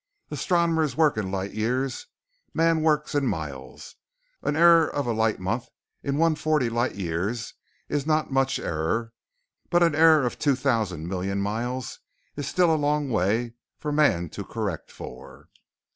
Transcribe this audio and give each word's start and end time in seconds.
Astronomers 0.31 0.97
work 0.97 1.15
in 1.15 1.29
light 1.31 1.51
years, 1.53 2.07
man 2.55 2.81
works 2.81 3.13
in 3.13 3.27
miles. 3.27 3.97
An 4.41 4.55
error 4.55 4.87
of 4.89 5.05
a 5.05 5.11
'light 5.13 5.39
month' 5.39 5.67
in 6.01 6.17
one 6.17 6.33
forty 6.33 6.71
light 6.71 6.95
years 6.95 7.53
is 7.87 8.07
not 8.07 8.31
much 8.31 8.57
error, 8.57 9.13
but 9.69 9.83
an 9.83 9.93
error 9.93 10.25
of 10.25 10.39
2,000 10.39 11.07
million 11.07 11.39
miles 11.39 11.99
is 12.35 12.47
still 12.47 12.73
a 12.73 12.77
long 12.83 13.11
way 13.11 13.53
for 13.77 13.91
man 13.91 14.27
to 14.29 14.43
correct 14.43 14.91
for. 14.91 15.49